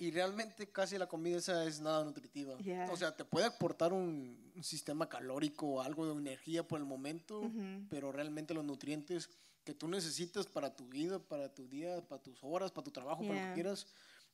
Y 0.00 0.10
realmente 0.10 0.66
casi 0.72 0.96
la 0.96 1.06
comida 1.06 1.36
esa 1.36 1.62
es 1.64 1.78
nada 1.80 2.02
nutritiva. 2.04 2.56
Yeah. 2.58 2.90
O 2.90 2.96
sea, 2.96 3.14
te 3.14 3.24
puede 3.24 3.46
aportar 3.46 3.92
un, 3.92 4.50
un 4.56 4.64
sistema 4.64 5.08
calórico 5.08 5.66
o 5.66 5.80
algo 5.82 6.06
de 6.06 6.12
energía 6.12 6.66
por 6.66 6.80
el 6.80 6.86
momento, 6.86 7.42
pero 7.90 8.10
realmente 8.10 8.54
los 8.54 8.64
nutrientes 8.64 9.28
que 9.62 9.74
tú 9.74 9.88
necesitas 9.88 10.46
para 10.46 10.74
tu 10.74 10.86
vida, 10.86 11.18
para 11.18 11.52
tu 11.54 11.68
día, 11.68 12.00
para 12.08 12.22
tus 12.22 12.42
horas, 12.42 12.70
para 12.70 12.84
tu 12.84 12.90
trabajo, 12.90 13.22
para 13.22 13.34
lo 13.40 13.48
que 13.48 13.54
quieras, 13.54 13.86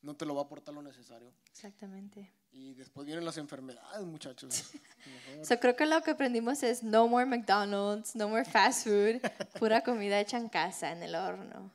no 0.02 0.14
te 0.14 0.24
lo 0.24 0.34
va 0.34 0.42
a 0.42 0.44
aportar 0.44 0.72
lo 0.72 0.82
necesario. 0.82 1.32
Exactamente. 1.50 2.30
Y 2.52 2.74
después 2.74 3.04
vienen 3.04 3.24
las 3.24 3.36
enfermedades, 3.36 4.06
muchachos. 4.06 4.64
So, 5.42 5.60
creo 5.60 5.76
que 5.76 5.86
lo 5.86 6.02
que 6.02 6.10
aprendimos 6.10 6.64
es 6.64 6.82
no 6.82 7.06
more 7.06 7.24
McDonald's, 7.26 8.16
no 8.16 8.28
more 8.28 8.44
fast 8.44 8.84
food, 8.84 9.20
pura 9.60 9.82
comida 9.82 10.18
hecha 10.18 10.36
en 10.36 10.48
casa, 10.48 10.90
en 10.90 11.00
el 11.02 11.14
horno. 11.14 11.70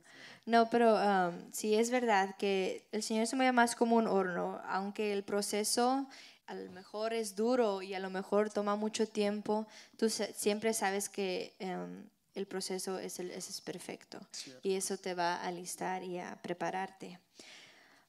No, 0.45 0.69
pero 0.69 0.95
um, 0.95 1.51
sí 1.51 1.75
es 1.75 1.91
verdad 1.91 2.35
que 2.37 2.87
el 2.91 3.03
Señor 3.03 3.27
se 3.27 3.35
mueve 3.35 3.51
más 3.51 3.75
como 3.75 3.95
un 3.95 4.07
horno, 4.07 4.59
aunque 4.67 5.13
el 5.13 5.23
proceso 5.23 6.07
a 6.47 6.55
lo 6.55 6.71
mejor 6.71 7.13
es 7.13 7.35
duro 7.35 7.81
y 7.81 7.93
a 7.93 7.99
lo 7.99 8.09
mejor 8.09 8.49
toma 8.49 8.75
mucho 8.75 9.07
tiempo, 9.07 9.67
tú 9.97 10.09
siempre 10.09 10.73
sabes 10.73 11.07
que 11.07 11.53
um, 11.59 12.03
el 12.35 12.45
proceso 12.45 12.99
es, 12.99 13.19
el, 13.19 13.31
es 13.31 13.61
perfecto 13.61 14.19
y 14.61 14.75
eso 14.75 14.97
te 14.97 15.13
va 15.13 15.35
a 15.35 15.47
alistar 15.47 16.03
y 16.03 16.19
a 16.19 16.37
prepararte. 16.41 17.19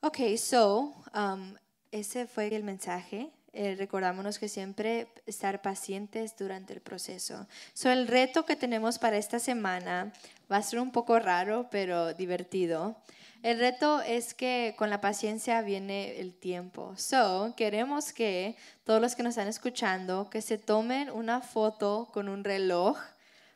Ok, 0.00 0.18
so, 0.36 0.94
um, 1.14 1.54
ese 1.92 2.26
fue 2.26 2.54
el 2.54 2.64
mensaje. 2.64 3.30
Eh, 3.54 3.76
recordámonos 3.76 4.38
que 4.38 4.48
siempre 4.48 5.08
estar 5.26 5.60
pacientes 5.60 6.34
durante 6.38 6.72
el 6.72 6.80
proceso. 6.80 7.46
So, 7.74 7.90
el 7.90 8.08
reto 8.08 8.46
que 8.46 8.56
tenemos 8.56 8.98
para 8.98 9.18
esta 9.18 9.38
semana 9.38 10.12
va 10.52 10.58
a 10.58 10.62
ser 10.62 10.80
un 10.80 10.92
poco 10.92 11.18
raro, 11.18 11.68
pero 11.70 12.12
divertido. 12.14 12.96
El 13.42 13.58
reto 13.58 14.00
es 14.02 14.34
que 14.34 14.74
con 14.76 14.90
la 14.90 15.00
paciencia 15.00 15.62
viene 15.62 16.20
el 16.20 16.34
tiempo. 16.34 16.94
So, 16.96 17.54
queremos 17.56 18.12
que 18.12 18.56
todos 18.84 19.00
los 19.00 19.16
que 19.16 19.22
nos 19.22 19.30
están 19.30 19.48
escuchando, 19.48 20.28
que 20.30 20.42
se 20.42 20.58
tomen 20.58 21.10
una 21.10 21.40
foto 21.40 22.08
con 22.12 22.28
un 22.28 22.44
reloj 22.44 22.98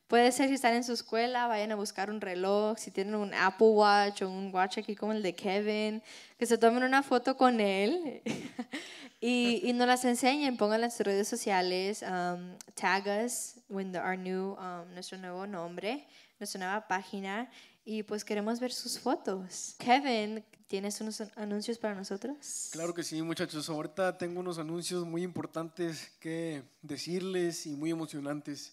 Puede 0.09 0.31
ser 0.31 0.47
si 0.47 0.55
están 0.55 0.75
en 0.75 0.85
su 0.85 0.93
escuela, 0.93 1.49
vayan 1.49 1.73
a 1.73 1.75
buscar 1.75 2.11
un 2.11 2.21
reloj, 2.21 2.79
si 2.79 2.93
tienen 2.93 3.17
un 3.17 3.35
Apple 3.35 3.67
Watch 3.71 4.23
o 4.23 4.31
un 4.31 4.55
watch 4.55 4.79
aquí 4.79 4.95
como 4.95 5.11
el 5.11 5.21
de 5.21 5.35
Kevin, 5.35 6.00
que 6.38 6.47
se 6.47 6.59
tomen 6.59 6.85
una 6.85 7.03
foto 7.03 7.37
con 7.37 7.61
él 7.61 8.23
y, 9.21 9.62
y 9.65 9.73
nos 9.73 9.88
las 9.88 10.05
enseñen, 10.05 10.57
pónganlas 10.57 10.93
en 10.93 10.97
sus 10.97 11.07
redes 11.07 11.26
sociales, 11.26 12.03
um, 12.03 12.55
tag 12.75 13.05
us 13.09 13.57
with 13.69 13.97
our 13.97 14.17
new, 14.17 14.53
um, 14.61 14.88
nuestro 14.95 15.19
nuevo 15.19 15.45
nombre, 15.45 16.07
nuestra 16.38 16.59
nueva 16.59 16.87
página 16.88 17.50
y 17.85 18.02
pues 18.02 18.25
queremos 18.25 18.59
ver 18.61 18.73
sus 18.73 18.99
fotos. 18.99 19.75
Kevin, 19.78 20.45
¿tienes 20.66 21.00
unos 21.00 21.21
anuncios 21.37 21.78
para 21.78 21.95
nosotros? 21.95 22.69
Claro 22.73 22.93
que 22.93 23.02
sí, 23.02 23.23
muchachos. 23.23 23.69
Ahorita 23.69 24.19
tengo 24.19 24.40
unos 24.40 24.59
anuncios 24.59 25.05
muy 25.07 25.23
importantes 25.23 26.11
que 26.21 26.62
decirles 26.83 27.66
y 27.66 27.71
muy 27.76 27.90
emocionantes. 27.90 28.73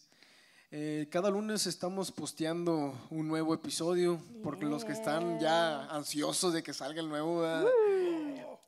Eh, 0.71 1.07
cada 1.11 1.29
lunes 1.29 1.67
estamos 1.67 2.11
posteando 2.11 2.97
un 3.11 3.27
nuevo 3.27 3.53
episodio, 3.53 4.19
porque 4.41 4.65
los 4.65 4.83
que 4.83 4.91
están 4.93 5.39
ya 5.39 5.83
ansiosos 5.85 6.51
de 6.51 6.63
que 6.63 6.73
salga 6.73 6.99
el 6.99 7.07
nuevo. 7.09 7.45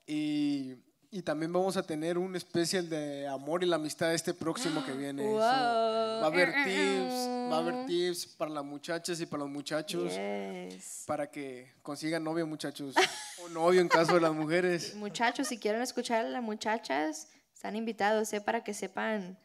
Y, 0.05 0.75
y 1.09 1.21
también 1.23 1.51
vamos 1.51 1.77
a 1.77 1.81
tener 1.83 2.19
un 2.19 2.35
especial 2.35 2.87
de 2.89 3.27
amor 3.27 3.63
y 3.63 3.65
la 3.65 3.77
amistad 3.77 4.13
este 4.13 4.35
próximo 4.35 4.85
que 4.85 4.91
viene. 4.93 5.23
So, 5.23 5.29
Wow. 5.31 5.39
va 5.41 6.21
a 6.21 6.25
haber 6.27 6.53
tips, 6.63 7.27
va 7.51 7.57
a 7.57 7.59
haber 7.59 7.85
tips 7.85 8.25
para 8.25 8.51
las 8.51 8.63
muchachas 8.65 9.19
y 9.21 9.25
para 9.25 9.43
los 9.43 9.49
muchachos, 9.51 10.13
Yes. 10.13 11.03
para 11.07 11.29
que 11.29 11.71
consigan 11.81 12.23
novio, 12.23 12.45
muchachos, 12.47 12.95
o 13.43 13.49
novio 13.49 13.81
en 13.81 13.87
caso 13.87 14.13
de 14.15 14.21
las 14.21 14.33
mujeres. 14.33 14.95
Muchachos, 14.95 15.47
si 15.47 15.57
quieren 15.57 15.81
escuchar 15.81 16.25
a 16.25 16.29
las 16.29 16.41
muchachas, 16.43 17.27
están 17.53 17.75
invitados, 17.75 18.31
¿eh? 18.33 18.41
Para 18.41 18.63
que 18.63 18.73
sepan 18.73 19.37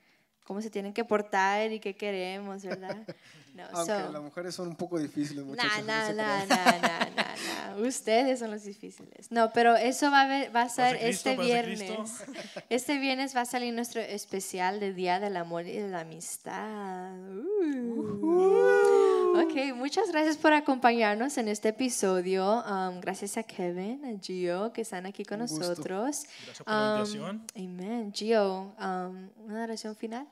cómo 0.50 0.60
se 0.60 0.68
tienen 0.68 0.92
que 0.92 1.04
portar 1.04 1.70
y 1.70 1.78
qué 1.78 1.94
queremos, 1.94 2.64
¿verdad? 2.64 2.96
No, 3.52 3.64
Aunque 3.72 3.92
so- 3.92 4.12
las 4.12 4.22
mujeres 4.22 4.54
son 4.54 4.68
un 4.68 4.76
poco 4.76 4.96
difíciles, 4.96 5.44
no 5.44 5.56
nah, 5.56 5.68
se 5.76 5.82
nah, 5.82 6.12
nah, 6.12 6.44
nah. 6.46 7.76
Ustedes 7.84 8.38
son 8.38 8.52
los 8.52 8.62
difíciles. 8.62 9.28
No, 9.32 9.52
pero 9.52 9.74
eso 9.74 10.08
va 10.08 10.20
a, 10.22 10.26
ver- 10.28 10.54
va 10.54 10.62
a 10.62 10.68
ser 10.68 10.96
Cristo, 10.98 11.30
este 11.30 11.42
viernes. 11.42 12.22
Este 12.70 12.98
viernes 12.98 13.34
va 13.34 13.40
a 13.40 13.44
salir 13.46 13.74
nuestro 13.74 14.00
especial 14.00 14.78
de 14.78 14.94
Día 14.94 15.18
del 15.18 15.36
Amor 15.36 15.66
y 15.66 15.72
de 15.76 15.88
la 15.88 16.02
Amistad. 16.02 17.12
Uh. 17.18 19.36
Ok, 19.42 19.74
muchas 19.74 20.10
gracias 20.12 20.36
por 20.36 20.52
acompañarnos 20.52 21.36
en 21.36 21.48
este 21.48 21.70
episodio. 21.70 22.62
Um, 22.64 23.00
gracias 23.00 23.36
a 23.36 23.42
Kevin, 23.42 24.04
a 24.04 24.16
Gio, 24.20 24.72
que 24.72 24.82
están 24.82 25.06
aquí 25.06 25.24
con 25.24 25.40
nosotros. 25.40 26.22
Gracias 26.46 26.58
por 26.64 26.72
la 26.72 26.94
Um, 26.94 26.98
invitación. 27.00 27.46
Amen. 27.56 28.12
Gio, 28.12 28.72
um, 28.78 29.28
una 29.46 29.64
oración 29.64 29.96
final. 29.96 30.28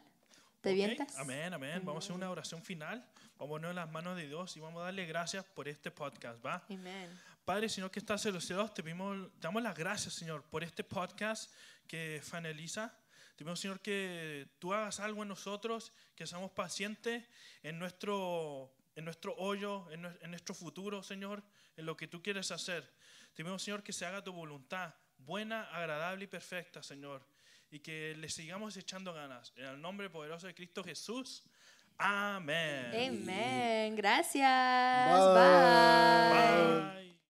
¿Te 0.61 0.71
Ok, 0.71 0.75
vientas? 0.75 1.17
Amén, 1.17 1.55
amén. 1.55 1.83
Vamos 1.85 2.03
a 2.03 2.07
hacer 2.07 2.17
una 2.17 2.31
oración 2.31 2.63
final. 2.65 2.99
Vamos 3.37 3.47
a 3.47 3.61
poner 3.61 3.75
las 3.77 3.89
manos 3.93 4.17
de 4.17 4.27
Dios 4.27 4.57
y 4.57 4.61
vamos 4.61 4.81
a 4.81 4.87
darle 4.87 5.07
gracias 5.07 5.45
por 5.45 5.69
este 5.69 5.93
podcast, 5.93 6.45
¿va? 6.45 6.67
Amen. 6.69 7.17
Padre, 7.45 7.69
Señor 7.69 7.93
que 7.93 8.01
estás 8.01 8.27
en 8.27 8.35
los 8.35 8.45
cielos, 8.45 8.75
te 8.75 8.83
pedimos, 8.83 9.31
te 9.35 9.39
damos 9.43 9.63
las 9.63 9.77
gracias, 9.77 10.15
Señor, 10.15 10.43
por 10.51 10.65
este 10.65 10.83
podcast 10.83 11.53
que 11.87 12.21
finaliza. 12.25 12.93
Te 13.37 13.45
pedimos, 13.45 13.61
Señor, 13.61 13.81
que 13.81 14.49
tú 14.59 14.75
hagas 14.75 14.99
algo 14.99 15.23
en 15.23 15.29
nosotros, 15.29 15.93
que 16.17 16.27
seamos 16.27 16.51
pacientes 16.51 17.25
en 17.63 17.79
nuestro, 17.79 18.75
en 18.97 19.05
nuestro 19.05 19.37
hoyo, 19.37 19.89
en, 19.93 20.07
en 20.07 20.31
nuestro 20.31 20.57
futuro, 20.57 21.05
Señor, 21.05 21.45
en 21.77 21.87
lo 21.87 21.97
que 21.97 22.09
tú 22.09 22.21
quieres 22.21 22.51
hacer. 22.51 22.83
Te 23.33 23.45
pedimos, 23.45 23.63
Señor, 23.63 23.85
que 23.85 23.93
se 23.93 24.05
haga 24.05 24.25
tu 24.25 24.33
voluntad, 24.33 24.93
buena, 25.19 25.71
agradable 25.71 26.25
y 26.25 26.27
perfecta, 26.27 26.83
Señor, 26.83 27.25
y 27.71 27.81
que 27.81 28.15
le 28.17 28.29
sigamos 28.29 28.77
echando 28.77 29.13
ganas. 29.13 29.53
En 29.57 29.67
el 29.67 29.81
nombre 29.81 30.11
poderoso 30.11 30.47
de 30.47 30.55
Cristo 30.55 30.83
Jesús. 30.83 31.45
Amén. 31.99 32.87
Amen. 32.95 33.97
Gracias. 33.97 34.45
Bye. 35.09 35.35
Bye. 35.35 36.93
Bye. 36.93 37.08